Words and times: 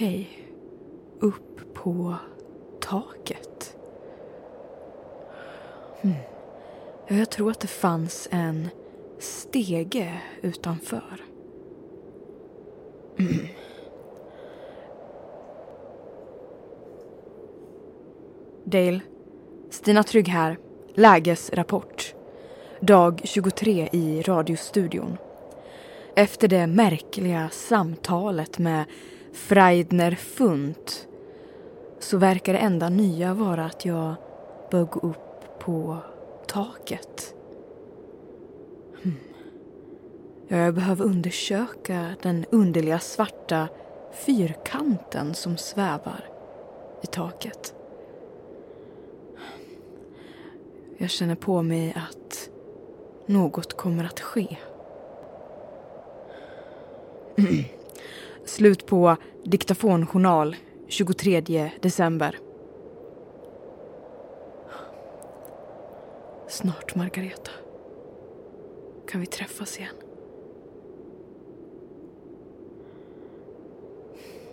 Okej. 0.00 0.28
Upp 1.20 1.74
på 1.74 2.14
taket. 2.80 3.76
Mm. 6.00 6.16
Jag 7.08 7.30
tror 7.30 7.50
att 7.50 7.60
det 7.60 7.66
fanns 7.68 8.28
en 8.30 8.68
stege 9.18 10.20
utanför. 10.42 11.24
Mm. 13.18 13.46
Dale, 18.64 19.00
Stina 19.70 20.02
Trygg 20.02 20.28
här. 20.28 20.58
Lägesrapport. 20.94 22.14
Dag 22.80 23.20
23 23.24 23.88
i 23.92 24.22
radiostudion. 24.22 25.16
Efter 26.16 26.48
det 26.48 26.66
märkliga 26.66 27.48
samtalet 27.52 28.58
med 28.58 28.84
Freidner 29.32 30.14
Funt 30.14 31.08
så 31.98 32.18
verkar 32.18 32.52
det 32.52 32.58
enda 32.58 32.88
nya 32.88 33.34
vara 33.34 33.64
att 33.64 33.84
jag 33.84 34.14
bör 34.70 34.84
gå 34.84 35.00
upp 35.00 35.58
på 35.58 35.96
taket. 36.46 37.34
Hmm. 39.02 39.14
Jag 40.48 40.74
behöver 40.74 41.04
undersöka 41.04 42.14
den 42.22 42.46
underliga 42.50 42.98
svarta 42.98 43.68
fyrkanten 44.12 45.34
som 45.34 45.56
svävar 45.56 46.24
i 47.02 47.06
taket. 47.06 47.74
Jag 50.98 51.10
känner 51.10 51.34
på 51.34 51.62
mig 51.62 51.96
att 51.96 52.50
något 53.26 53.76
kommer 53.76 54.04
att 54.04 54.20
ske. 54.20 54.56
Slut 58.50 58.86
på 58.86 59.16
diktafonjournal 59.44 60.56
23 60.88 61.70
december. 61.80 62.38
Snart, 66.48 66.94
Margareta. 66.94 67.50
Kan 69.08 69.20
vi 69.20 69.26
träffas 69.26 69.78
igen? 69.78 69.94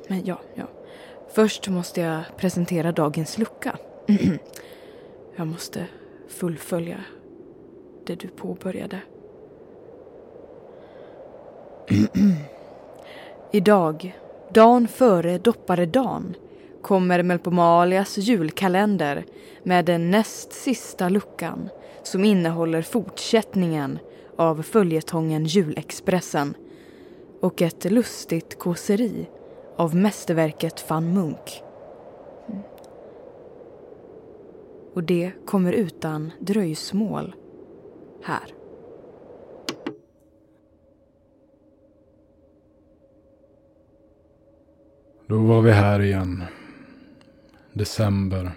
Men 0.08 0.26
ja, 0.26 0.40
ja. 0.56 0.68
Först 1.30 1.68
måste 1.68 2.02
jag 2.02 2.24
presentera 2.38 2.92
dagens 2.92 3.38
lucka. 3.38 3.78
jag 5.36 5.48
måste 5.48 5.86
fullfölja 6.28 7.04
det 8.06 8.16
du 8.16 8.28
påbörjade. 8.28 9.02
Idag, 13.52 14.20
dagen 14.54 14.88
före 14.88 15.38
dopparedagen, 15.38 16.36
kommer 16.82 17.24
Melpomalias 17.24 18.18
julkalender 18.18 19.26
med 19.64 19.86
den 19.86 20.12
näst 20.12 20.54
sista 20.54 21.10
luckan 21.10 21.70
som 22.04 22.26
innehåller 22.26 22.82
fortsättningen 22.82 24.00
av 24.36 24.62
följetongen 24.62 25.46
Julexpressen 25.46 26.54
och 27.42 27.62
ett 27.62 27.92
lustigt 27.92 28.60
kåseri 28.60 29.30
av 29.76 29.96
mästerverket 29.96 30.90
van 30.90 31.14
Munk. 31.14 31.64
Och 34.94 35.04
det 35.04 35.32
kommer 35.46 35.74
utan 35.74 36.32
dröjsmål 36.40 37.36
här. 38.24 38.57
Då 45.30 45.38
var 45.38 45.62
vi 45.62 45.72
här 45.72 46.00
igen. 46.02 46.44
December. 47.74 48.52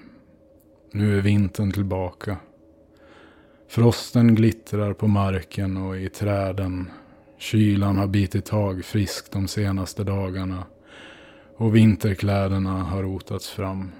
Nu 0.92 1.18
är 1.18 1.22
vintern 1.22 1.72
tillbaka. 1.72 2.36
Frosten 3.68 4.34
glittrar 4.34 4.92
på 4.92 5.06
marken 5.06 5.76
och 5.76 5.96
i 5.96 6.08
träden. 6.08 6.90
Kylan 7.38 7.96
har 7.96 8.06
bitit 8.06 8.44
tag 8.44 8.84
friskt 8.84 9.32
de 9.32 9.48
senaste 9.48 10.04
dagarna. 10.04 10.64
Och 11.56 11.76
vinterkläderna 11.76 12.82
har 12.82 13.02
rotats 13.02 13.50
fram. 13.50 13.90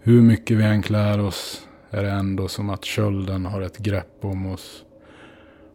Hur 0.00 0.22
mycket 0.22 0.56
vi 0.56 0.64
än 0.64 0.82
klär 0.82 1.20
oss 1.20 1.68
är 1.90 2.02
det 2.02 2.10
ändå 2.10 2.48
som 2.48 2.70
att 2.70 2.84
kölden 2.84 3.46
har 3.46 3.60
ett 3.60 3.78
grepp 3.78 4.18
om 4.20 4.46
oss. 4.46 4.84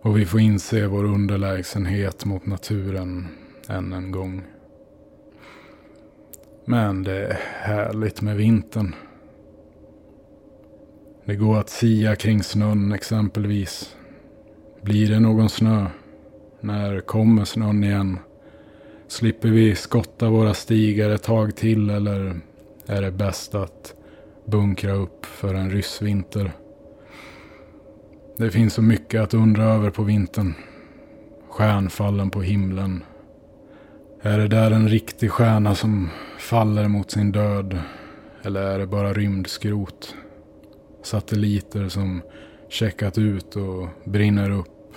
Och 0.02 0.18
vi 0.18 0.26
får 0.26 0.40
inse 0.40 0.88
vår 0.88 1.04
underlägsenhet 1.04 2.26
mot 2.26 2.46
naturen 2.46 3.28
än 3.68 3.94
en 3.94 4.12
gång. 4.12 4.44
Men 6.66 7.04
det 7.04 7.26
är 7.26 7.40
härligt 7.60 8.22
med 8.22 8.38
vintern. 8.38 8.96
Det 11.26 11.36
går 11.36 11.60
att 11.60 11.70
sia 11.70 12.16
kring 12.16 12.44
snön 12.44 12.92
exempelvis. 12.92 13.96
Blir 14.82 15.10
det 15.10 15.20
någon 15.20 15.50
snö? 15.50 15.88
När 16.60 17.00
kommer 17.00 17.46
snön 17.46 17.84
igen? 17.84 18.20
Slipper 19.08 19.50
vi 19.50 19.76
skotta 19.76 20.30
våra 20.30 20.54
stigar 20.54 21.10
ett 21.10 21.24
tag 21.24 21.56
till 21.56 21.90
eller 21.90 22.40
är 22.86 23.02
det 23.02 23.12
bäst 23.12 23.56
att 23.56 23.96
bunkra 24.46 24.92
upp 24.92 25.26
för 25.26 25.54
en 25.54 25.72
ryssvinter? 25.72 26.52
Det 28.38 28.52
finns 28.52 28.74
så 28.74 28.82
mycket 28.82 29.22
att 29.22 29.34
undra 29.34 29.64
över 29.64 29.90
på 29.90 30.04
vintern. 30.04 30.54
Stjärnfallen 31.50 32.30
på 32.30 32.42
himlen. 32.42 33.04
Är 34.26 34.38
det 34.38 34.48
där 34.48 34.72
en 34.72 34.90
riktig 34.90 35.32
stjärna 35.32 35.76
som 35.76 36.10
faller 36.40 36.88
mot 36.88 37.12
sin 37.12 37.32
död? 37.32 37.80
Eller 38.44 38.62
är 38.62 38.80
det 38.80 38.88
bara 38.88 39.14
rymdskrot? 39.14 40.16
Satelliter 41.02 41.90
som 41.90 42.22
checkat 42.70 43.18
ut 43.18 43.56
och 43.56 43.88
brinner 44.04 44.52
upp? 44.52 44.96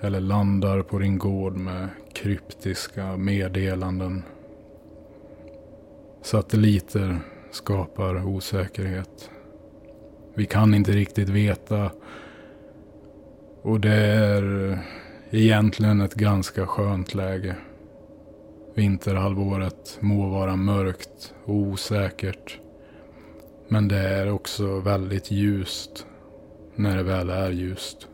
Eller 0.00 0.20
landar 0.20 0.82
på 0.82 0.98
din 0.98 1.18
gård 1.18 1.56
med 1.56 1.88
kryptiska 2.14 3.16
meddelanden? 3.16 4.22
Satelliter 6.22 7.18
skapar 7.50 8.26
osäkerhet. 8.26 9.30
Vi 10.34 10.46
kan 10.46 10.74
inte 10.74 10.92
riktigt 10.92 11.28
veta. 11.28 11.90
Och 13.62 13.80
det 13.80 13.94
är 13.94 14.78
egentligen 15.30 16.00
ett 16.00 16.14
ganska 16.14 16.66
skönt 16.66 17.14
läge. 17.14 17.56
Vinterhalvåret 18.80 19.98
må 20.00 20.28
vara 20.28 20.56
mörkt 20.56 21.34
och 21.44 21.54
osäkert. 21.54 22.58
Men 23.68 23.88
det 23.88 23.98
är 23.98 24.30
också 24.30 24.80
väldigt 24.80 25.30
ljust 25.30 26.06
när 26.74 26.96
det 26.96 27.02
väl 27.02 27.30
är 27.30 27.50
ljust. 27.50 28.08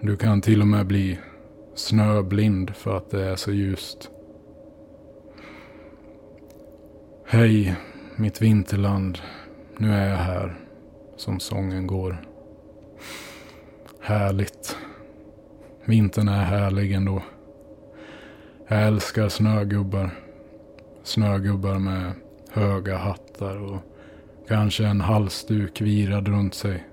Du 0.00 0.16
kan 0.16 0.40
till 0.40 0.60
och 0.60 0.66
med 0.66 0.86
bli 0.86 1.18
snöblind 1.74 2.76
för 2.76 2.96
att 2.96 3.10
det 3.10 3.24
är 3.24 3.36
så 3.36 3.52
ljust. 3.52 4.10
Hej, 7.26 7.76
mitt 8.16 8.42
vinterland. 8.42 9.18
Nu 9.78 9.92
är 9.92 10.08
jag 10.08 10.16
här, 10.16 10.60
som 11.16 11.40
sången 11.40 11.86
går. 11.86 12.26
Härligt. 14.00 14.76
Vintern 15.84 16.28
är 16.28 16.44
härlig 16.44 16.92
ändå. 16.92 17.22
Jag 18.68 18.86
älskar 18.86 19.28
snögubbar. 19.28 20.10
Snögubbar 21.02 21.78
med 21.78 22.12
höga 22.50 22.96
hattar 22.96 23.56
och 23.56 23.78
kanske 24.48 24.86
en 24.86 25.00
halsduk 25.00 25.80
virad 25.80 26.28
runt 26.28 26.54
sig. 26.54 26.86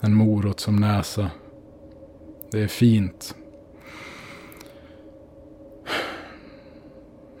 En 0.00 0.14
morot 0.14 0.60
som 0.60 0.76
näsa. 0.76 1.30
Det 2.50 2.62
är 2.62 2.68
fint. 2.68 3.34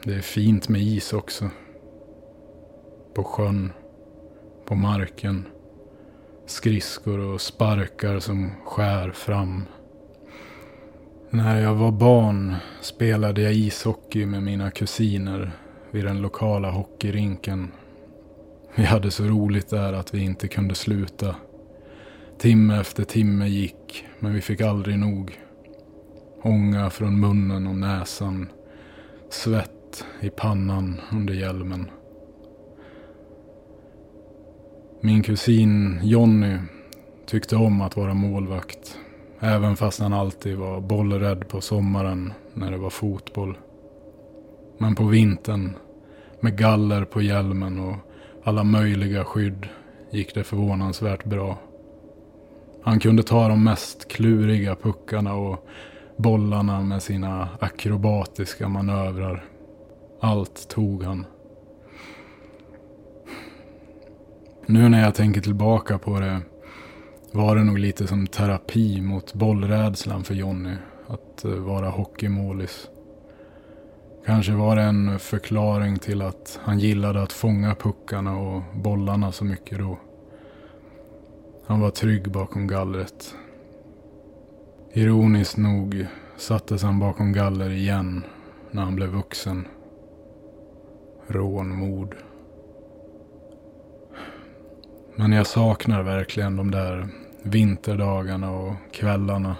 Det 0.02 0.14
är 0.14 0.20
fint 0.20 0.68
med 0.68 0.80
is 0.80 1.12
också. 1.12 1.50
På 3.14 3.24
sjön, 3.24 3.72
på 4.64 4.74
marken. 4.74 5.46
Skridskor 6.46 7.18
och 7.18 7.40
sparkar 7.40 8.18
som 8.18 8.50
skär 8.64 9.10
fram 9.10 9.64
när 11.34 11.60
jag 11.60 11.74
var 11.74 11.92
barn 11.92 12.54
spelade 12.80 13.42
jag 13.42 13.54
ishockey 13.54 14.26
med 14.26 14.42
mina 14.42 14.70
kusiner 14.70 15.52
vid 15.90 16.04
den 16.04 16.22
lokala 16.22 16.70
hockeyrinken. 16.70 17.72
Vi 18.74 18.84
hade 18.84 19.10
så 19.10 19.24
roligt 19.24 19.68
där 19.68 19.92
att 19.92 20.14
vi 20.14 20.20
inte 20.20 20.48
kunde 20.48 20.74
sluta. 20.74 21.36
Timme 22.38 22.80
efter 22.80 23.04
timme 23.04 23.48
gick, 23.48 24.04
men 24.18 24.34
vi 24.34 24.40
fick 24.40 24.60
aldrig 24.60 24.98
nog. 24.98 25.40
Ånga 26.42 26.90
från 26.90 27.20
munnen 27.20 27.66
och 27.66 27.76
näsan. 27.76 28.48
Svett 29.30 30.04
i 30.20 30.30
pannan 30.30 31.00
under 31.12 31.34
hjälmen. 31.34 31.90
Min 35.00 35.22
kusin 35.22 36.00
Jonny 36.02 36.58
tyckte 37.26 37.56
om 37.56 37.80
att 37.80 37.96
vara 37.96 38.14
målvakt. 38.14 38.98
Även 39.40 39.76
fast 39.76 40.00
han 40.00 40.12
alltid 40.12 40.56
var 40.56 40.80
bollrädd 40.80 41.48
på 41.48 41.60
sommaren 41.60 42.32
när 42.54 42.70
det 42.70 42.76
var 42.76 42.90
fotboll. 42.90 43.58
Men 44.78 44.94
på 44.94 45.04
vintern, 45.04 45.76
med 46.40 46.58
galler 46.58 47.04
på 47.04 47.22
hjälmen 47.22 47.80
och 47.80 47.96
alla 48.44 48.64
möjliga 48.64 49.24
skydd, 49.24 49.68
gick 50.10 50.34
det 50.34 50.44
förvånansvärt 50.44 51.24
bra. 51.24 51.58
Han 52.82 53.00
kunde 53.00 53.22
ta 53.22 53.48
de 53.48 53.64
mest 53.64 54.08
kluriga 54.08 54.76
puckarna 54.76 55.34
och 55.34 55.66
bollarna 56.16 56.80
med 56.80 57.02
sina 57.02 57.48
akrobatiska 57.60 58.68
manövrar. 58.68 59.44
Allt 60.20 60.68
tog 60.68 61.02
han. 61.02 61.26
Nu 64.66 64.88
när 64.88 65.02
jag 65.02 65.14
tänker 65.14 65.40
tillbaka 65.40 65.98
på 65.98 66.20
det 66.20 66.40
var 67.34 67.56
det 67.56 67.64
nog 67.64 67.78
lite 67.78 68.06
som 68.06 68.26
terapi 68.26 69.00
mot 69.00 69.34
bollrädslan 69.34 70.24
för 70.24 70.34
Jonny 70.34 70.74
att 71.06 71.44
eh, 71.44 71.50
vara 71.50 71.88
hockeymålis. 71.88 72.88
Kanske 74.26 74.52
var 74.52 74.76
det 74.76 74.82
en 74.82 75.18
förklaring 75.18 75.98
till 75.98 76.22
att 76.22 76.60
han 76.62 76.78
gillade 76.78 77.22
att 77.22 77.32
fånga 77.32 77.74
puckarna 77.74 78.36
och 78.38 78.62
bollarna 78.74 79.32
så 79.32 79.44
mycket 79.44 79.78
då. 79.78 79.98
Han 81.66 81.80
var 81.80 81.90
trygg 81.90 82.30
bakom 82.30 82.66
gallret. 82.66 83.34
Ironiskt 84.92 85.56
nog 85.56 86.06
sattes 86.36 86.82
han 86.82 86.98
bakom 86.98 87.32
galler 87.32 87.70
igen 87.70 88.24
när 88.70 88.82
han 88.82 88.96
blev 88.96 89.08
vuxen. 89.08 89.68
Rånmord. 91.26 92.16
Men 95.16 95.32
jag 95.32 95.46
saknar 95.46 96.02
verkligen 96.02 96.56
de 96.56 96.70
där 96.70 97.08
vinterdagarna 97.44 98.50
och 98.50 98.74
kvällarna. 98.92 99.56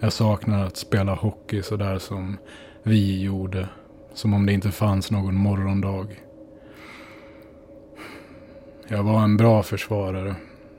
Jag 0.00 0.12
saknar 0.12 0.66
att 0.66 0.76
spela 0.76 1.14
hockey 1.14 1.62
sådär 1.62 1.98
som 1.98 2.36
vi 2.82 3.22
gjorde. 3.22 3.68
Som 4.14 4.34
om 4.34 4.46
det 4.46 4.52
inte 4.52 4.70
fanns 4.70 5.10
någon 5.10 5.34
morgondag. 5.34 6.06
Jag 8.88 9.02
var 9.02 9.22
en 9.22 9.36
bra 9.36 9.62
försvarare. 9.62 10.34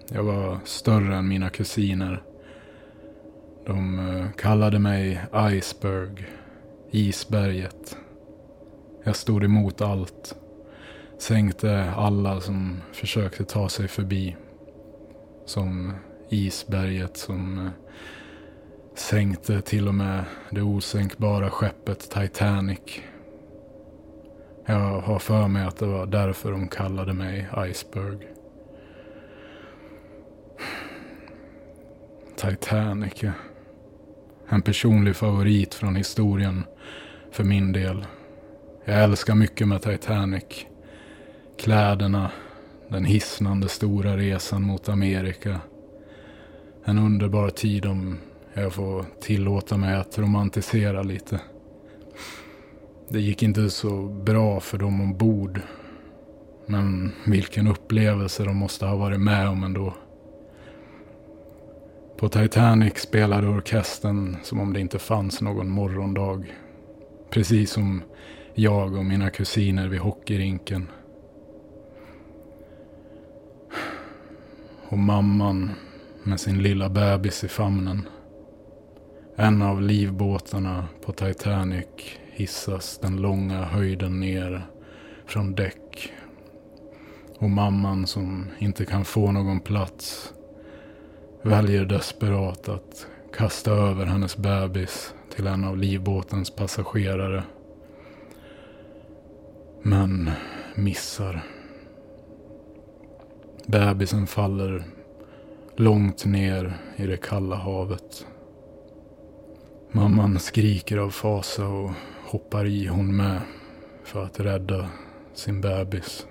Jag 0.08 0.24
var 0.24 0.58
större 0.66 1.16
än 1.16 1.28
mina 1.28 1.50
kusiner. 1.50 2.24
De 3.66 4.00
eh, 4.00 4.32
kallade 4.38 4.80
mig 4.80 5.22
Iceberg, 5.52 6.28
isberget. 6.92 7.98
Jag 9.04 9.16
stod 9.16 9.44
emot 9.44 9.82
allt. 9.82 10.36
Sänkte 11.18 11.92
alla 11.96 12.42
som 12.42 12.82
försökte 12.92 13.44
ta 13.44 13.70
sig 13.70 13.88
förbi. 13.88 14.36
Som 15.46 15.94
isberget 16.30 17.18
som 17.18 17.66
eh, 17.66 17.72
sänkte 18.96 19.62
till 19.62 19.88
och 19.88 19.96
med 19.96 20.24
det 20.50 20.62
osänkbara 20.62 21.50
skeppet 21.50 22.10
Titanic. 22.12 22.80
Jag 24.66 25.02
har 25.02 25.20
för 25.20 25.48
mig 25.48 25.64
att 25.64 25.78
det 25.78 25.86
var 25.86 26.06
därför 26.06 26.52
de 26.52 26.68
kallade 26.68 27.14
mig 27.14 27.48
Iceberg. 27.58 28.28
Titanic. 32.36 33.24
En 34.50 34.62
personlig 34.62 35.16
favorit 35.16 35.74
från 35.74 35.96
historien 35.96 36.64
för 37.32 37.44
min 37.44 37.72
del. 37.72 38.06
Jag 38.86 39.04
älskar 39.04 39.36
mycket 39.36 39.68
med 39.68 39.82
Titanic. 39.82 40.66
Kläderna, 41.60 42.32
den 42.88 43.06
hisnande 43.06 43.70
stora 43.70 44.18
resan 44.18 44.64
mot 44.64 44.90
Amerika. 44.90 45.60
En 46.90 46.98
underbar 46.98 47.50
tid 47.50 47.86
om 47.86 48.18
jag 48.54 48.74
får 48.74 49.06
tillåta 49.22 49.78
mig 49.78 49.96
att 49.96 50.20
romantisera 50.20 51.04
lite. 51.04 51.42
Det 53.10 53.20
gick 53.20 53.44
inte 53.44 53.70
så 53.70 54.04
bra 54.04 54.60
för 54.60 54.78
dem 54.78 55.02
ombord. 55.02 55.62
Men 56.66 57.12
vilken 57.26 57.68
upplevelse 57.68 58.44
de 58.44 58.58
måste 58.58 58.86
ha 58.86 58.96
varit 58.96 59.20
med 59.20 59.50
om 59.50 59.64
ändå. 59.64 59.94
På 62.18 62.30
Titanic 62.30 62.98
spelade 62.98 63.48
orkestern 63.48 64.38
som 64.44 64.60
om 64.60 64.74
det 64.74 64.80
inte 64.80 65.00
fanns 65.00 65.42
någon 65.42 65.70
morgondag. 65.70 66.44
Precis 67.30 67.72
som 67.72 68.02
jag 68.54 68.96
och 68.96 69.06
mina 69.06 69.30
kusiner 69.30 69.88
vid 69.88 70.00
hockeyrinken. 70.00 70.88
Och 74.90 74.98
mamman 74.98 75.72
med 76.24 76.40
sin 76.40 76.64
lilla 76.64 76.90
bebis 76.90 77.44
i 77.44 77.48
famnen. 77.48 78.08
En 79.36 79.62
av 79.62 79.82
livbåtarna 79.82 80.88
på 81.06 81.12
Titanic 81.12 81.88
hissas 82.32 83.00
den 83.02 83.22
långa 83.22 83.64
höjden 83.64 84.20
ner 84.20 84.68
från 85.26 85.56
däck. 85.56 86.14
Och 87.38 87.50
mamman 87.50 88.08
som 88.08 88.48
inte 88.60 88.86
kan 88.86 89.06
få 89.06 89.32
någon 89.32 89.60
plats 89.60 90.34
väljer 91.42 91.86
desperat 91.86 92.70
att 92.70 93.08
kasta 93.38 93.72
över 93.72 94.06
hennes 94.06 94.38
bebis 94.38 95.14
till 95.36 95.48
en 95.48 95.64
av 95.64 95.78
livbåtens 95.78 96.50
passagerare. 96.50 97.44
Men 99.82 100.32
missar. 100.76 101.44
Bebisen 103.66 104.28
faller 104.28 104.84
långt 105.80 106.26
ner 106.26 106.78
i 106.96 107.08
det 107.08 107.18
kalla 107.18 107.56
havet. 107.56 108.28
Mamman 109.92 110.40
skriker 110.40 110.98
av 110.98 111.10
fasa 111.10 111.68
och 111.68 111.92
hoppar 112.26 112.66
i 112.66 112.88
hon 112.88 113.16
med 113.18 113.42
för 114.04 114.24
att 114.24 114.40
rädda 114.40 114.90
sin 115.34 115.62
bebis. 115.62 116.28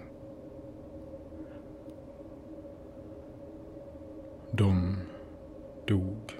De 4.50 4.96
dog. 5.86 6.32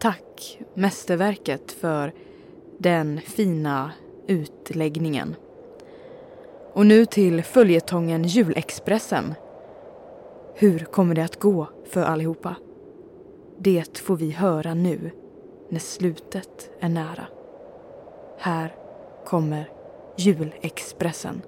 Tack, 0.00 0.60
mästerverket, 0.74 1.72
för 1.72 2.12
den 2.78 3.20
fina 3.20 3.92
utläggningen. 4.28 5.36
Och 6.72 6.86
nu 6.86 7.06
till 7.06 7.42
följetongen 7.42 8.24
Julexpressen. 8.24 9.34
Hur 10.54 10.78
kommer 10.78 11.14
det 11.14 11.24
att 11.24 11.40
gå 11.40 11.68
för 11.84 12.02
allihopa? 12.02 12.56
Det 13.58 13.98
får 13.98 14.16
vi 14.16 14.30
höra 14.30 14.74
nu, 14.74 15.10
när 15.68 15.78
slutet 15.78 16.70
är 16.80 16.88
nära. 16.88 17.26
Här 18.38 18.74
kommer 19.26 19.70
Julexpressen. 20.16 21.42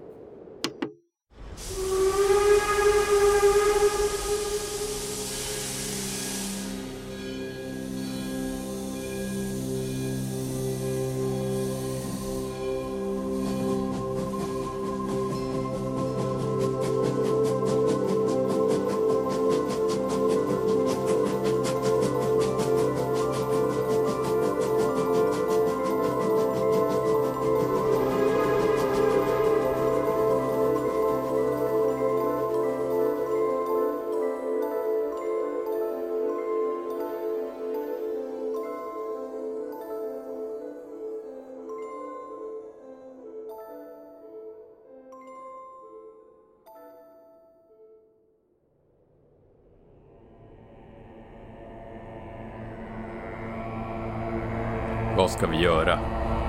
Vad 55.21 55.31
ska 55.31 55.47
vi 55.47 55.57
göra? 55.57 55.99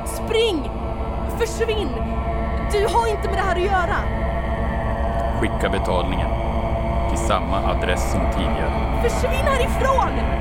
Spring! 0.05 0.69
Försvinn! 1.39 1.89
Du 2.71 2.87
har 2.87 3.07
inte 3.07 3.29
med 3.29 3.37
det 3.37 3.41
här 3.41 3.55
att 3.55 3.61
göra! 3.61 3.95
Skicka 5.39 5.69
betalningen 5.69 6.27
till 7.09 7.17
samma 7.17 7.57
adress 7.57 8.11
som 8.11 8.21
tidigare. 8.31 9.01
Försvinn 9.03 9.45
härifrån! 9.45 10.40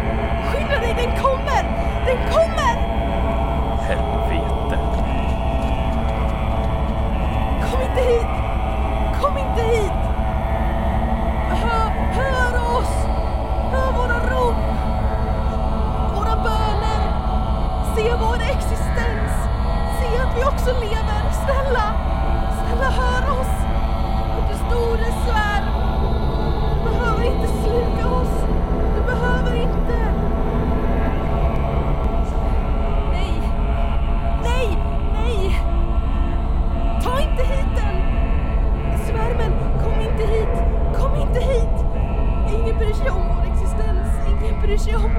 Ingen 44.71 44.79
bryr 44.79 44.93
sig 44.93 44.97
om 44.97 45.11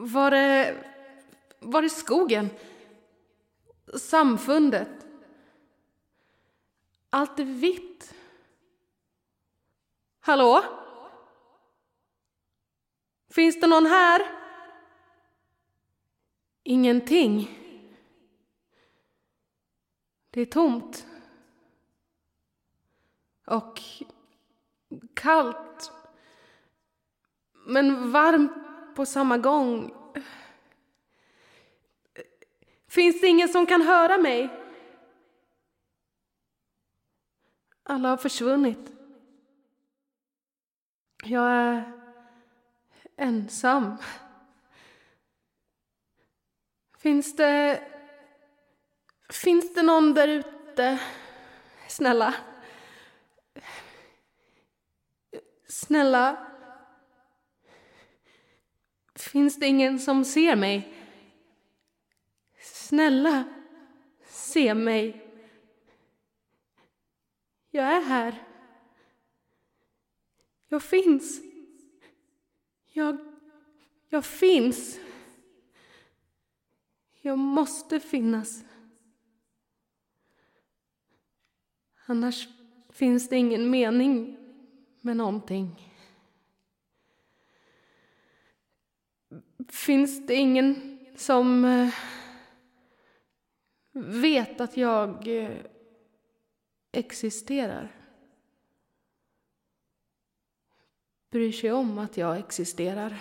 Var 0.00 0.32
är... 0.32 0.86
Var 1.58 1.82
är 1.82 1.88
skogen? 1.88 2.50
Samfundet? 3.94 5.06
Allt 7.10 7.38
är 7.38 7.44
vitt. 7.44 8.14
Hallå? 10.20 10.64
Finns 13.30 13.60
det 13.60 13.66
någon 13.66 13.86
här? 13.86 14.22
Ingenting. 16.62 17.58
Det 20.30 20.40
är 20.40 20.46
tomt. 20.46 21.06
Och 23.46 23.80
kallt. 25.14 25.92
Men 27.66 28.12
varmt 28.12 28.69
på 28.94 29.06
samma 29.06 29.38
gång. 29.38 29.94
Finns 32.88 33.20
det 33.20 33.26
ingen 33.26 33.48
som 33.48 33.66
kan 33.66 33.82
höra 33.82 34.18
mig? 34.18 34.48
Alla 37.82 38.08
har 38.08 38.16
försvunnit. 38.16 38.92
Jag 41.24 41.50
är 41.50 41.92
ensam. 43.16 43.96
Finns 46.98 47.36
det... 47.36 47.82
Finns 49.28 49.74
det 49.74 49.82
någon 49.82 50.14
där 50.14 50.28
ute? 50.28 51.00
Snälla. 51.88 52.34
Snälla. 55.68 56.49
Finns 59.30 59.56
det 59.56 59.66
ingen 59.66 59.98
som 59.98 60.24
ser 60.24 60.56
mig? 60.56 60.94
Snälla, 62.62 63.44
se 64.26 64.74
mig. 64.74 65.26
Jag 67.70 67.84
är 67.96 68.00
här. 68.00 68.46
Jag 70.68 70.82
finns. 70.82 71.40
Jag, 72.92 73.18
jag 74.08 74.24
finns. 74.24 75.00
Jag 77.20 77.38
måste 77.38 78.00
finnas. 78.00 78.64
Annars 82.06 82.48
finns 82.88 83.28
det 83.28 83.36
ingen 83.36 83.70
mening 83.70 84.36
med 85.00 85.16
någonting. 85.16 85.89
Finns 89.68 90.26
det 90.26 90.34
ingen 90.34 90.98
som 91.16 91.64
eh, 91.64 91.94
vet 93.92 94.60
att 94.60 94.76
jag 94.76 95.28
eh, 95.28 95.56
existerar? 96.92 97.96
Bryr 101.30 101.52
sig 101.52 101.72
om 101.72 101.98
att 101.98 102.16
jag 102.16 102.38
existerar? 102.38 103.20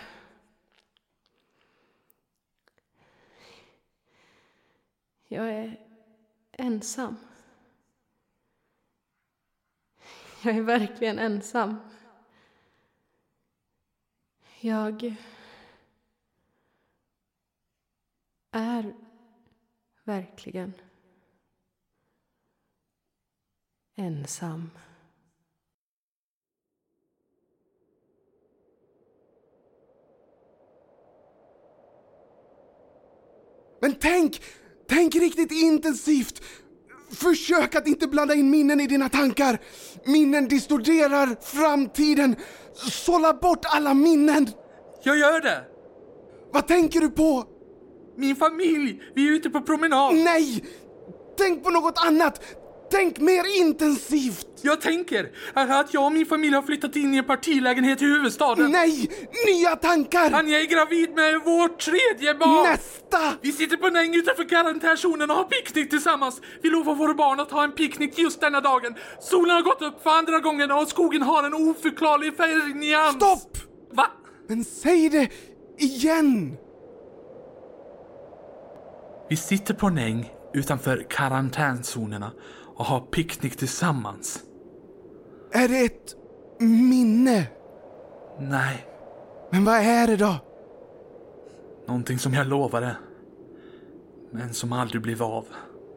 Jag 5.27 5.49
är 5.49 5.79
ensam. 6.51 7.17
Jag 10.43 10.55
är 10.55 10.61
verkligen 10.61 11.19
ensam. 11.19 11.75
Jag 14.59 15.15
är 18.51 18.93
verkligen 20.05 20.73
ensam. 23.95 24.69
Men 33.81 33.95
tänk! 33.95 34.41
Tänk 34.87 35.15
riktigt 35.15 35.51
intensivt! 35.51 36.41
Försök 37.11 37.75
att 37.75 37.87
inte 37.87 38.07
blanda 38.07 38.33
in 38.33 38.49
minnen 38.49 38.79
i 38.79 38.87
dina 38.87 39.09
tankar! 39.09 39.59
Minnen 40.05 40.47
distorderar 40.47 41.41
framtiden! 41.41 42.35
Sålla 42.73 43.33
bort 43.33 43.65
alla 43.65 43.93
minnen! 43.93 44.49
Jag 45.03 45.17
gör 45.17 45.41
det! 45.41 45.65
Vad 46.51 46.67
tänker 46.67 46.99
du 46.99 47.09
på? 47.09 47.58
Min 48.19 48.35
familj! 48.35 49.01
Vi 49.15 49.27
är 49.27 49.31
ute 49.31 49.49
på 49.49 49.61
promenad! 49.61 50.15
Nej! 50.15 50.63
Tänk 51.37 51.63
på 51.63 51.69
något 51.69 52.05
annat! 52.05 52.41
Tänk 52.91 53.19
mer 53.19 53.59
intensivt! 53.59 54.47
Jag 54.61 54.81
tänker 54.81 55.31
att 55.53 55.93
jag 55.93 56.05
och 56.05 56.11
min 56.11 56.25
familj 56.25 56.55
har 56.55 56.61
flyttat 56.61 56.95
in 56.95 57.13
i 57.13 57.17
en 57.17 57.23
partilägenhet 57.23 58.01
i 58.01 58.05
huvudstaden. 58.05 58.71
Nej! 58.71 59.09
Nya 59.45 59.75
tankar! 59.75 60.31
Anja 60.33 60.61
är 60.61 60.65
gravid 60.65 61.15
med 61.15 61.41
vårt 61.45 61.79
tredje 61.79 62.33
barn! 62.35 62.69
Nästa! 62.71 63.33
Vi 63.41 63.51
sitter 63.51 63.77
på 63.77 63.87
en 63.87 63.95
äng 63.95 64.15
utanför 64.15 64.49
karantänzonen 64.49 65.29
och 65.29 65.35
har 65.35 65.43
picknick 65.43 65.89
tillsammans. 65.89 66.41
Vi 66.61 66.69
lovar 66.69 66.95
våra 66.95 67.13
barn 67.13 67.39
att 67.39 67.51
ha 67.51 67.63
en 67.63 67.71
picknick 67.71 68.17
just 68.19 68.41
denna 68.41 68.61
dagen. 68.61 68.95
Solen 69.21 69.55
har 69.55 69.61
gått 69.61 69.81
upp 69.81 70.03
för 70.03 70.09
andra 70.09 70.39
gången 70.39 70.71
och 70.71 70.87
skogen 70.87 71.21
har 71.21 71.43
en 71.43 71.53
oförklarlig 71.53 72.37
färgnyans. 72.37 73.15
Stopp! 73.15 73.57
Va? 73.91 74.07
Men 74.47 74.63
säg 74.63 75.09
det 75.09 75.29
igen! 75.77 76.57
Vi 79.29 79.35
sitter 79.35 79.73
på 79.73 79.87
en 79.87 79.97
äng 79.97 80.31
utanför 80.53 81.05
karantänzonerna 81.09 82.31
och 82.75 82.85
har 82.85 82.99
picknick 82.99 83.55
tillsammans. 83.57 84.39
Är 85.51 85.67
det 85.67 85.79
ett 85.79 86.15
minne? 86.59 87.47
Nej, 88.39 88.85
Men 89.51 89.65
vad 89.65 89.75
är 89.75 90.07
det 90.07 90.15
då? 90.17 90.35
någonting 91.87 92.19
som 92.19 92.33
jag 92.33 92.47
lovade. 92.47 92.95
Men 94.31 94.53
som 94.53 94.73
aldrig 94.73 95.01
blev 95.01 95.23
av. 95.23 95.45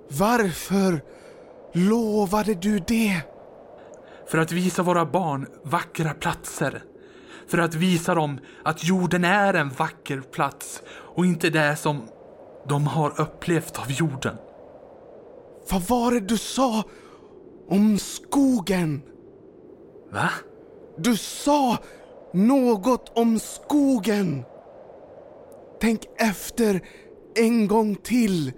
Varför 0.09 1.01
lovade 1.73 2.55
du 2.55 2.79
det? 2.79 3.21
För 4.27 4.39
att 4.39 4.53
visa 4.53 4.83
våra 4.83 5.07
barn 5.07 5.47
vackra 5.65 6.15
platser. 6.15 6.83
För 7.47 7.59
att 7.59 7.75
visa 7.75 8.15
dem 8.15 8.39
att 8.63 8.85
jorden 8.85 9.25
är 9.25 9.55
en 9.55 9.69
vacker 9.69 10.21
plats 10.21 10.83
och 10.89 11.27
inte 11.27 11.51
det 11.51 11.77
som 11.77 12.03
de 12.69 12.87
har 12.87 13.21
upplevt 13.21 13.79
av 13.79 13.93
jorden. 13.93 14.37
Vad 15.71 15.83
var 15.83 16.13
det 16.13 16.21
du 16.21 16.39
sa 16.39 16.83
om 17.69 17.99
skogen? 17.99 19.03
Va? 20.11 20.31
Du 20.97 21.17
sa 21.17 21.79
något 22.33 23.19
om 23.19 23.39
skogen. 23.39 24.45
Tänk 25.81 26.01
efter 26.17 26.81
en 27.35 27.69
gång 27.69 27.95
till. 27.95 28.53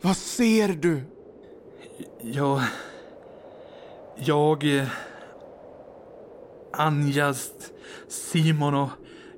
Vad 0.00 0.16
ser 0.16 0.68
du? 0.68 1.02
Jag... 2.20 2.60
Jag... 4.16 4.78
eh, 4.78 4.88
Anja, 6.72 7.34
Simon 8.08 8.74
och 8.74 8.90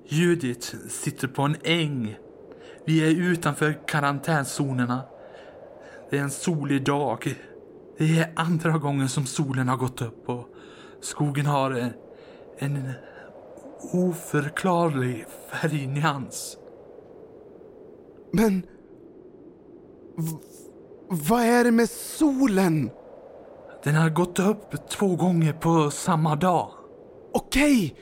Judith 0.07 0.77
sitter 0.89 1.29
på 1.29 1.43
en 1.43 1.57
äng. 1.65 2.17
Vi 2.89 3.07
är 3.07 3.31
utanför 3.31 3.79
karantänzonerna. 3.87 5.03
Det 6.11 6.19
är 6.19 6.23
en 6.23 6.31
solig 6.31 6.85
dag. 6.85 7.35
Det 7.99 8.19
är 8.19 8.33
andra 8.37 8.79
gången 8.79 9.09
som 9.09 9.27
solen 9.27 9.69
har 9.69 9.77
gått 9.77 10.03
upp 10.03 10.29
och 10.29 10.49
skogen 11.01 11.47
har 11.47 11.71
en, 11.71 11.93
en 12.59 12.93
oförklarlig 13.93 15.27
färgnyans. 15.51 16.57
Men... 18.33 18.63
Vad 21.09 21.43
är 21.43 21.65
det 21.65 21.71
med 21.71 21.91
solen? 21.91 22.91
Den 23.85 23.95
har 23.95 24.11
gått 24.11 24.39
upp 24.39 24.89
två 24.89 25.17
gånger 25.17 25.53
på 25.53 25.91
samma 25.91 26.37
dag. 26.37 26.71
Okej! 27.33 27.95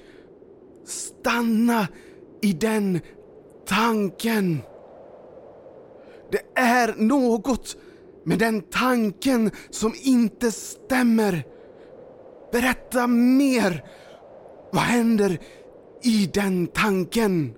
Stanna 0.85 1.88
i 2.43 2.52
den 2.52 3.00
tanken. 3.66 4.62
Det 6.30 6.61
är 6.61 6.95
något 6.97 7.76
med 8.25 8.38
den 8.38 8.62
tanken 8.62 9.50
som 9.71 9.95
inte 10.02 10.52
stämmer. 10.52 11.45
Berätta 12.52 13.06
mer. 13.06 13.85
Vad 14.73 14.83
händer 14.83 15.38
i 16.02 16.30
den 16.35 16.66
tanken? 16.66 17.54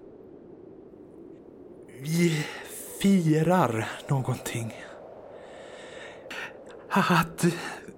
Vi 2.01 2.47
firar 3.03 3.89
någonting. 4.09 4.75
Att 6.91 7.45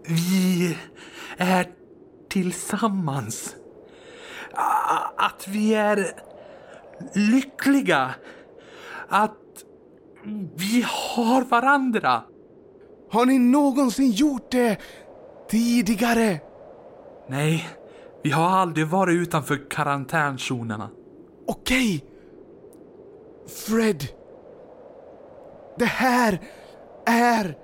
vi 0.04 0.76
är 1.36 1.66
tillsammans. 2.28 3.56
Att 5.16 5.48
vi 5.48 5.74
är 5.74 6.12
lyckliga. 7.14 8.14
Att 9.08 9.39
vi 10.54 10.84
har 10.86 11.44
varandra. 11.44 12.22
Har 13.10 13.26
ni 13.26 13.38
någonsin 13.38 14.10
gjort 14.10 14.50
det 14.50 14.78
tidigare? 15.48 16.40
Nej, 17.28 17.68
vi 18.22 18.30
har 18.30 18.48
aldrig 18.48 18.86
varit 18.86 19.14
utanför 19.22 19.70
karantänzonerna. 19.70 20.90
Okej. 21.46 22.04
Fred. 23.66 24.04
Det 25.78 25.84
här 25.84 26.40
är 27.06 27.56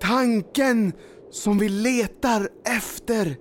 tanken 0.00 0.92
som 1.30 1.58
vi 1.58 1.68
letar 1.68 2.48
efter. 2.64 3.36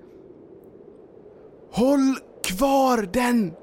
Håll 1.72 2.17
kvar 2.43 3.09
den. 3.13 3.53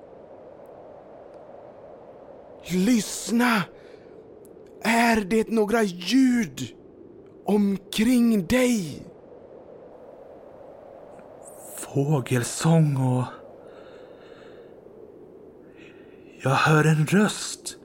Lyssna. 2.71 3.63
Är 4.83 5.21
det 5.21 5.49
några 5.49 5.83
ljud 5.83 6.61
omkring 7.45 8.47
dig? 8.47 9.03
Fågelsång 11.77 12.97
och... 12.97 13.25
Jag 16.43 16.51
hör 16.51 16.85
en 16.85 17.07
röst. 17.07 17.77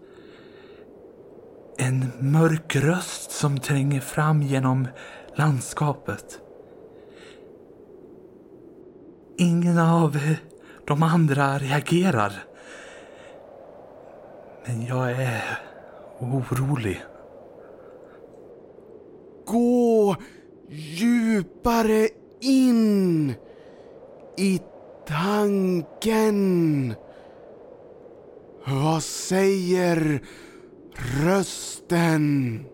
En 1.78 2.12
mörk 2.20 2.76
röst 2.76 3.32
som 3.32 3.60
tränger 3.60 4.00
fram 4.00 4.42
genom 4.42 4.88
landskapet. 5.36 6.40
Ingen 9.38 9.78
av 9.78 10.20
de 10.88 11.04
andra 11.04 11.58
reagerar. 11.58 12.44
Men 14.66 14.86
jag 14.86 15.12
är 15.12 15.60
orolig. 16.20 17.04
Gå 19.46 20.16
djupare 20.70 22.10
in 22.42 23.34
i 24.38 24.62
tanken. 25.08 26.94
Vad 28.68 29.04
säger 29.04 30.22
rösten? 31.24 32.66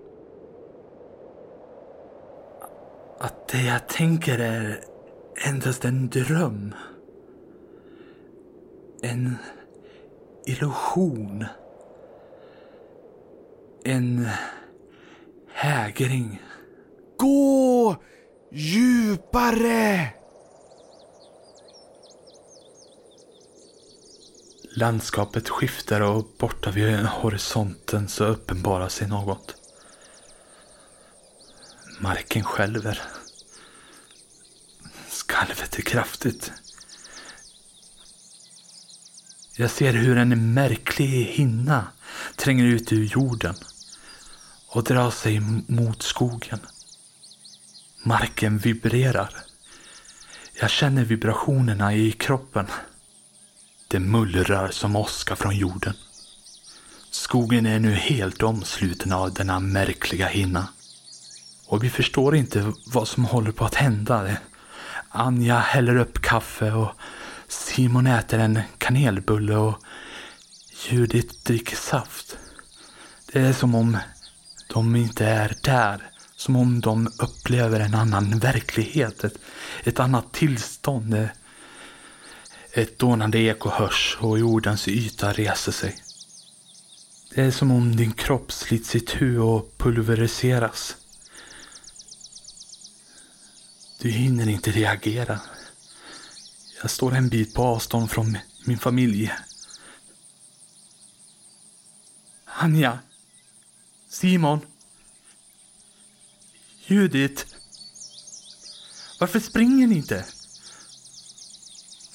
Att 3.20 3.48
det 3.48 3.62
jag 3.62 3.88
tänker 3.88 4.40
är 4.40 4.80
endast 5.48 5.86
en 5.86 6.10
dröm. 6.10 6.74
En 9.02 9.36
illusion. 10.46 11.46
En 13.84 14.30
hägring. 15.54 16.42
Gå 17.18 17.96
djupare! 18.52 20.10
Landskapet 24.76 25.50
skiftar 25.50 26.02
och 26.02 26.28
borta 26.40 26.72
vid 26.72 26.98
horisonten 26.98 28.08
så 28.08 28.26
uppenbarar 28.26 28.90
sig 28.90 29.08
något. 29.08 29.56
Marken 32.00 32.44
skälver. 32.44 33.02
Skalvet 35.10 35.78
är 35.78 35.82
kraftigt. 35.82 36.52
Jag 39.58 39.72
ser 39.72 39.94
hur 39.94 40.18
en 40.18 40.54
märklig 40.54 41.08
hinna 41.08 41.88
tränger 42.36 42.66
ut 42.66 42.92
ur 42.92 43.04
jorden 43.04 43.56
och 44.72 44.84
drar 44.84 45.12
sig 45.12 45.40
mot 45.68 46.02
skogen. 46.02 46.60
Marken 48.04 48.58
vibrerar. 48.58 49.36
Jag 50.60 50.70
känner 50.70 51.06
vibrationerna 51.06 51.94
i 51.96 52.12
kroppen. 52.12 52.68
Det 53.88 54.00
mullrar 54.00 54.70
som 54.70 54.96
åska 54.96 55.36
från 55.36 55.58
jorden. 55.58 55.94
Skogen 57.12 57.66
är 57.66 57.80
nu 57.80 57.94
helt 57.94 58.44
omsluten 58.44 59.14
av 59.14 59.34
denna 59.34 59.60
märkliga 59.60 60.28
hinna. 60.28 60.68
Och 61.68 61.84
vi 61.84 61.90
förstår 61.90 62.36
inte 62.36 62.74
vad 62.86 63.08
som 63.08 63.26
håller 63.26 63.52
på 63.52 63.66
att 63.66 63.76
hända. 63.76 64.38
Anja 65.10 65.60
häller 65.60 65.96
upp 65.96 66.22
kaffe 66.22 66.72
och 66.72 66.92
Simon 67.48 68.08
äter 68.08 68.40
en 68.40 68.60
kanelbulle 68.78 69.56
och 69.56 69.78
Judith 70.90 71.36
dricker 71.44 71.76
saft. 71.76 72.38
Det 73.32 73.40
är 73.40 73.54
som 73.54 73.76
om 73.76 73.98
de 74.74 74.96
inte 74.96 75.26
är 75.26 75.58
där. 75.64 76.12
Som 76.36 76.56
om 76.56 76.82
de 76.82 77.08
upplever 77.20 77.80
en 77.80 77.96
annan 77.96 78.40
verklighet. 78.40 79.24
Ett, 79.24 79.38
ett 79.84 80.00
annat 80.00 80.34
tillstånd. 80.34 81.28
Ett 82.74 83.00
dånande 83.00 83.40
eko 83.40 83.70
hörs 83.70 84.18
och 84.20 84.40
jordens 84.40 84.88
yta 84.88 85.34
reser 85.34 85.72
sig. 85.72 85.96
Det 87.36 87.42
är 87.42 87.52
som 87.52 87.72
om 87.72 87.96
din 87.96 88.14
kropp 88.14 88.52
slits 88.52 88.96
itu 88.96 89.38
och 89.38 89.78
pulveriseras. 89.78 90.96
Du 94.00 94.10
hinner 94.10 94.50
inte 94.50 94.72
reagera. 94.72 95.40
Jag 96.82 96.92
står 96.92 97.16
en 97.16 97.30
bit 97.30 97.54
på 97.54 97.64
avstånd 97.64 98.12
från 98.12 98.38
min 98.66 98.78
familj. 98.78 99.32
Anja. 102.46 103.00
Simon. 104.12 104.60
Judith. 106.86 107.46
Varför 109.20 109.40
springer 109.40 109.88
ni 109.88 109.96
inte? 109.96 110.26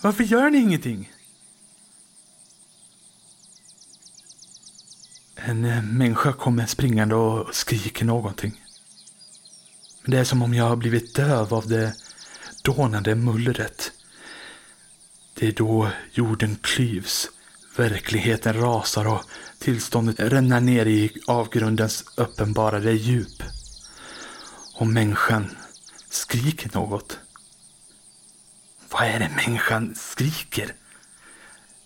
Varför 0.02 0.24
gör 0.24 0.50
ni 0.50 0.58
ingenting? 0.58 1.12
En 5.34 5.64
eh, 5.64 5.82
människa 5.82 6.32
kommer 6.32 6.66
springande 6.66 7.14
och 7.14 7.54
skriker 7.54 8.04
någonting. 8.04 8.62
Men 10.02 10.10
det 10.10 10.18
är 10.18 10.24
som 10.24 10.42
om 10.42 10.54
jag 10.54 10.68
har 10.68 10.76
blivit 10.76 11.14
döv 11.14 11.54
av 11.54 11.68
det 11.68 11.94
dånande 12.62 13.14
mullret. 13.14 13.92
Det 15.34 15.46
är 15.46 15.52
då 15.52 15.90
jorden 16.12 16.56
klyvs, 16.56 17.30
verkligheten 17.78 18.60
rasar 18.60 19.08
och 19.08 19.22
tillståndet 19.58 20.20
ränner 20.20 20.60
ner 20.60 20.86
i 20.86 21.12
avgrundens 21.26 22.04
uppenbarade 22.16 22.92
djup. 22.92 23.42
Och 24.74 24.86
människan 24.86 25.56
skriker 26.10 26.70
något. 26.74 27.18
Vad 28.90 29.02
är 29.02 29.18
det 29.18 29.30
människan 29.46 29.94
skriker? 29.94 30.74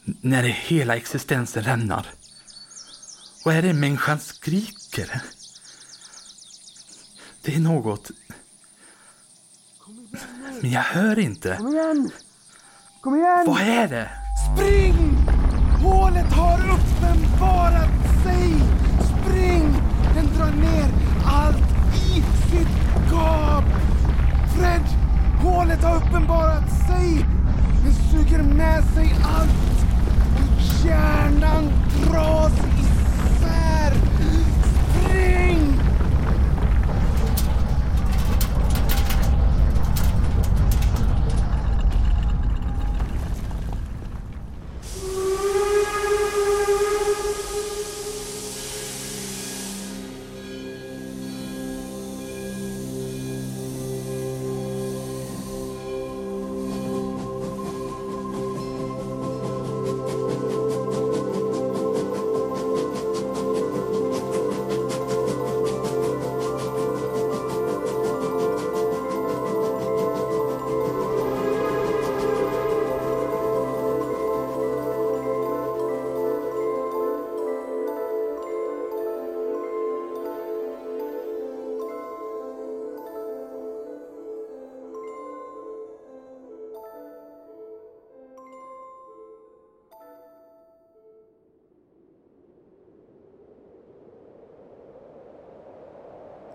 När 0.04 0.42
hela 0.42 0.96
existensen 0.96 1.62
rämnar. 1.62 2.06
Vad 3.44 3.56
är 3.56 3.62
det 3.62 3.72
människan 3.72 4.20
skriker? 4.20 5.22
Det 7.42 7.54
är 7.54 7.60
något... 7.60 8.10
Men 10.60 10.70
jag 10.70 10.82
hör 10.82 11.18
inte. 11.18 11.56
Kom 11.56 11.68
igen! 11.68 12.10
Kom 13.00 13.16
igen! 13.16 13.44
Vad 13.46 13.60
är 13.60 13.88
det? 13.88 14.10
Spring! 14.54 15.19
Hålet 15.82 16.32
har 16.32 16.58
uppenbarat 16.58 18.22
sig! 18.24 18.54
Spring! 19.00 19.74
Den 20.14 20.26
drar 20.36 20.50
ner 20.50 20.88
allt 21.24 21.70
i 21.94 22.22
sitt 22.22 23.10
gap! 23.10 23.64
Fred! 24.56 24.82
Hålet 25.42 25.84
har 25.84 25.96
uppenbarat 25.96 26.70
sig! 26.70 27.24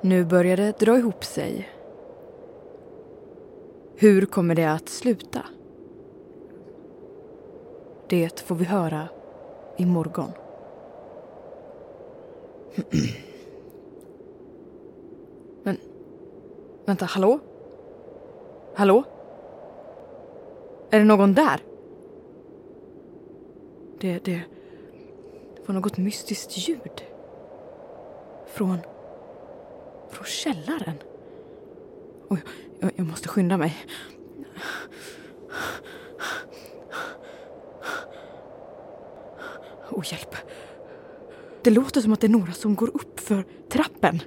Nu 0.05 0.25
börjar 0.25 0.57
det 0.57 0.79
dra 0.79 0.97
ihop 0.97 1.23
sig. 1.23 1.69
Hur 3.95 4.25
kommer 4.25 4.55
det 4.55 4.71
att 4.71 4.89
sluta? 4.89 5.41
Det 8.07 8.39
får 8.39 8.55
vi 8.55 8.65
höra 8.65 9.07
i 9.77 9.85
morgon. 9.85 10.31
Men, 15.63 15.77
vänta, 16.85 17.05
hallå? 17.05 17.39
Hallå? 18.75 19.03
Är 20.89 20.99
det 20.99 21.05
någon 21.05 21.33
där? 21.33 21.59
Det, 23.99 24.25
det, 24.25 24.41
det 25.55 25.67
var 25.67 25.75
något 25.75 25.97
mystiskt 25.97 26.57
ljud. 26.57 27.03
Från 28.45 28.79
från 30.09 30.25
källaren. 30.25 30.97
Och 32.27 32.37
jag, 32.79 32.91
jag 32.95 33.07
måste 33.07 33.27
skynda 33.27 33.57
mig. 33.57 33.85
Åh, 39.89 39.99
oh, 39.99 40.03
hjälp. 40.11 40.35
Det 41.63 41.69
låter 41.69 42.01
som 42.01 42.13
att 42.13 42.21
det 42.21 42.27
är 42.27 42.29
några 42.29 42.51
som 42.51 42.75
går 42.75 42.95
upp 42.95 43.19
för 43.19 43.45
trappen. 43.69 44.21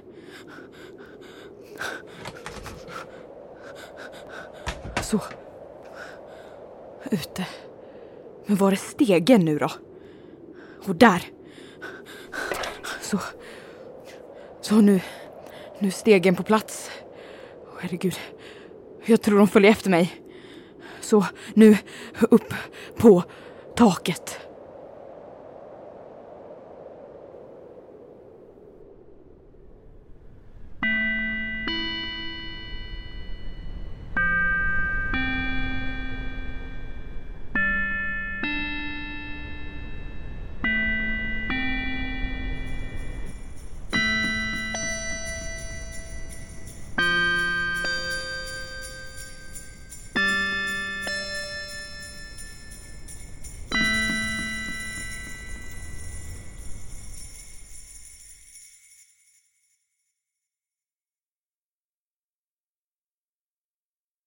Så. 5.01 5.19
Ute. 7.11 7.47
Men 8.45 8.57
var 8.57 8.71
är 8.71 8.75
stegen 8.75 9.45
nu 9.45 9.57
då? 9.57 9.71
Och 10.87 10.95
där. 10.95 11.23
Så. 13.01 13.19
Så 14.61 14.81
nu. 14.81 15.01
Nu 15.79 15.87
är 15.87 15.91
stegen 15.91 16.35
på 16.35 16.43
plats. 16.43 16.91
Oh, 17.65 17.77
herregud. 17.79 18.19
Jag 19.05 19.21
tror 19.21 19.37
de 19.37 19.47
följer 19.47 19.71
efter 19.71 19.89
mig. 19.89 20.21
Så 21.01 21.25
nu 21.53 21.77
upp 22.19 22.53
på 22.97 23.23
taket. 23.75 24.48